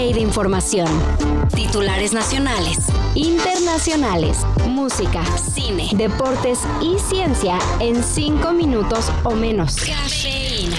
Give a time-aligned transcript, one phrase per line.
[0.00, 0.88] de información.
[1.54, 2.78] Titulares nacionales,
[3.14, 9.76] internacionales, música, cine, deportes y ciencia en cinco minutos o menos.
[9.76, 10.78] Cafeína.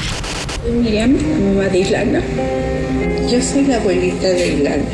[0.68, 2.22] Miriam, mamá de Ilana.
[3.31, 4.90] Yo soy la abuelita de Ilana.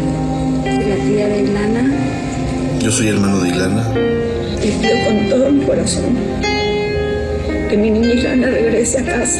[0.64, 2.80] Soy la tía de Ilana.
[2.80, 3.94] Yo soy hermano de Ilana.
[4.62, 6.18] Y pido con todo mi corazón
[7.70, 9.40] que mi niña Ilana regrese a casa.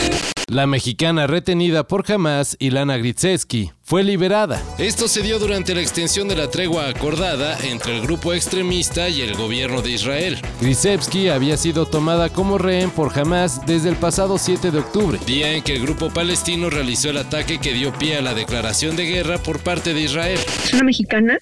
[0.50, 4.64] La mexicana retenida por Hamas, Ilana Gritseski, fue liberada.
[4.78, 9.20] Esto se dio durante la extensión de la tregua acordada entre el grupo extremista y
[9.20, 10.38] el gobierno de Israel.
[10.62, 15.52] Grisevsky había sido tomada como rehén por Hamas desde el pasado 7 de octubre, día
[15.52, 19.04] en que el grupo palestino realizó el ataque que dio pie a la declaración de
[19.04, 20.40] guerra por parte de Israel.
[20.64, 21.40] Es una mexicana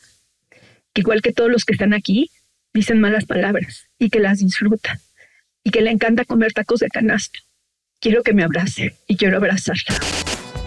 [0.94, 2.32] que igual que todos los que están aquí,
[2.74, 5.00] dicen malas palabras y que las disfruta
[5.64, 7.45] y que le encanta comer tacos de canasta
[8.06, 9.98] Quiero que me abrace y quiero abrazarla.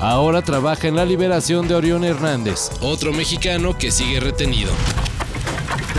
[0.01, 4.73] Ahora trabaja en la liberación de Orión Hernández, otro mexicano que sigue retenido.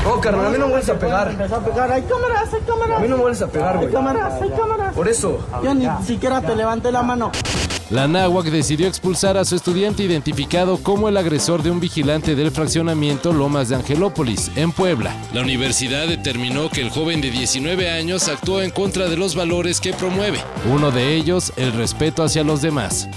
[0.06, 1.30] Oh, carnal, a mí no me vuelves a pegar.
[1.30, 1.92] a pegar.
[1.94, 2.98] Hay cámaras, hay cámaras.
[2.98, 3.88] A mí no me vuelves a pegar, güey.
[3.88, 4.94] Hay cámaras, hay cámaras.
[4.94, 5.48] Por eso.
[5.64, 7.32] Yo ni siquiera te levanté la mano.
[7.90, 12.52] La náhuac decidió expulsar a su estudiante identificado como el agresor de un vigilante del
[12.52, 15.16] fraccionamiento Lomas de Angelópolis, en Puebla.
[15.34, 19.82] La universidad determinó que el joven de 19 años actuó en contra de los valores
[19.82, 20.40] que promueve,
[20.72, 23.10] uno de ellos el respeto hacia los demás.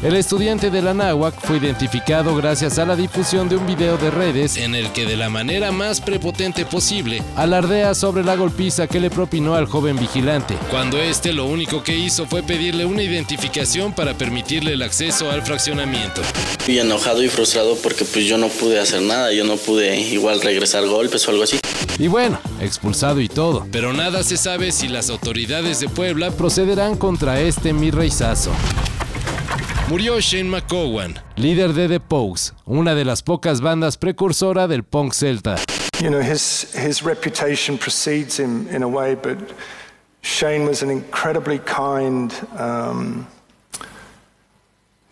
[0.00, 4.12] El estudiante de la náhuac fue identificado gracias a la difusión de un video de
[4.12, 9.00] redes en el que de la manera más prepotente posible alardea sobre la golpiza que
[9.00, 13.92] le propinó al joven vigilante, cuando este lo único que hizo fue pedirle una identificación
[13.92, 16.22] para permitirle el acceso al fraccionamiento.
[16.60, 20.40] Estoy enojado y frustrado porque pues yo no pude hacer nada, yo no pude igual
[20.40, 21.58] regresar golpes o algo así.
[21.98, 26.96] Y bueno, expulsado y todo, pero nada se sabe si las autoridades de Puebla procederán
[26.96, 28.52] contra este mi reizazo.
[29.88, 35.14] Murió Shane McCowan, líder de The Pogues, una de las pocas bandas precursora del punk
[35.14, 35.56] celta.
[35.98, 39.38] You know, his, his reputation precedes him in a way, but
[40.20, 43.26] Shane was an incredibly kind, um,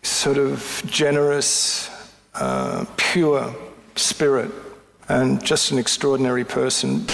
[0.02, 1.88] sort of generous,
[2.34, 3.56] uh, pure
[3.94, 4.50] spirit,
[5.08, 7.06] and just an extraordinary person.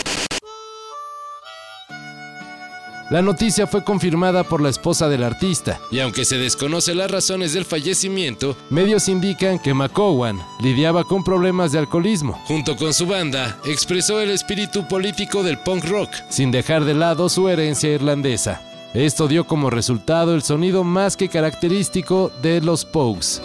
[3.12, 7.53] La noticia fue confirmada por la esposa del artista, y aunque se desconoce las razones
[7.53, 12.41] del fallecimiento, medios indican que McCowan lidiaba con problemas de alcoholismo.
[12.47, 17.28] Junto con su banda, expresó el espíritu político del punk rock, sin dejar de lado
[17.28, 18.62] su herencia irlandesa.
[18.95, 23.43] Esto dio como resultado el sonido más que característico de los Pogues.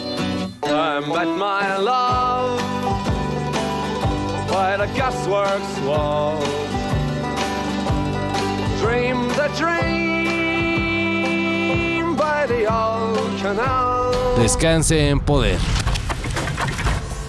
[14.40, 15.58] Descanse en poder.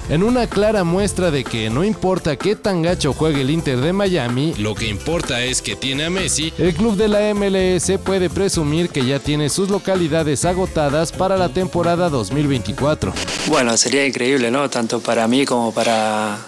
[0.09, 3.93] En una clara muestra de que no importa qué tan gacho juegue el Inter de
[3.93, 8.31] Miami, lo que importa es que tiene a Messi, el club de la MLS puede
[8.31, 13.13] presumir que ya tiene sus localidades agotadas para la temporada 2024.
[13.49, 14.71] Bueno, sería increíble, ¿no?
[14.71, 16.39] Tanto para mí como para,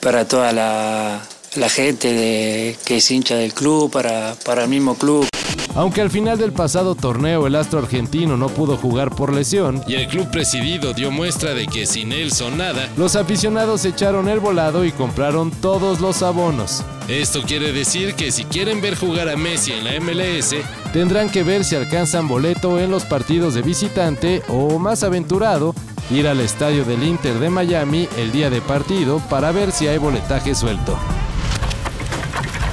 [0.00, 1.22] para toda la,
[1.56, 5.26] la gente de, que es hincha del club, para, para el mismo club.
[5.74, 9.94] Aunque al final del pasado torneo el astro argentino no pudo jugar por lesión y
[9.94, 14.40] el club presidido dio muestra de que sin él son nada, los aficionados echaron el
[14.40, 16.82] volado y compraron todos los abonos.
[17.08, 20.56] Esto quiere decir que si quieren ver jugar a Messi en la MLS,
[20.92, 25.74] tendrán que ver si alcanzan boleto en los partidos de visitante o, más aventurado,
[26.10, 29.98] ir al estadio del Inter de Miami el día de partido para ver si hay
[29.98, 30.98] boletaje suelto.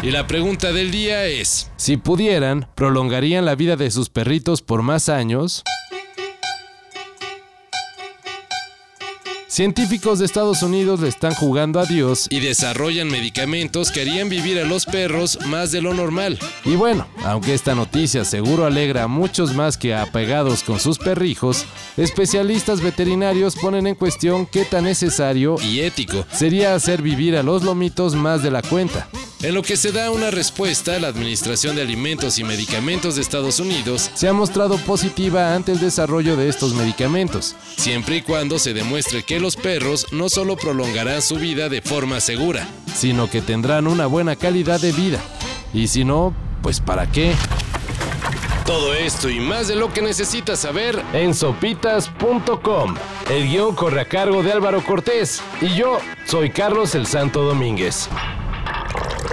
[0.07, 4.81] Y la pregunta del día es, si pudieran, ¿prolongarían la vida de sus perritos por
[4.81, 5.65] más años?
[9.49, 14.59] Científicos de Estados Unidos le están jugando a Dios y desarrollan medicamentos que harían vivir
[14.59, 16.39] a los perros más de lo normal.
[16.63, 20.99] Y bueno, aunque esta noticia seguro alegra a muchos más que a apegados con sus
[20.99, 21.65] perrijos,
[21.97, 27.63] especialistas veterinarios ponen en cuestión qué tan necesario y ético sería hacer vivir a los
[27.63, 29.09] lomitos más de la cuenta.
[29.43, 33.59] En lo que se da una respuesta, la Administración de Alimentos y Medicamentos de Estados
[33.59, 38.73] Unidos se ha mostrado positiva ante el desarrollo de estos medicamentos, siempre y cuando se
[38.73, 43.85] demuestre que los perros no solo prolongarán su vida de forma segura, sino que tendrán
[43.85, 45.19] una buena calidad de vida.
[45.71, 46.33] Y si no,
[46.63, 47.35] pues ¿para qué?
[48.65, 52.95] Todo esto y más de lo que necesitas saber en sopitas.com.
[53.29, 58.09] El guion corre a cargo de Álvaro Cortés y yo soy Carlos el Santo Domínguez.